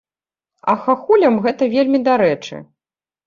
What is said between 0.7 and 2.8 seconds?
А хахулям гэта вельмі дарэчы.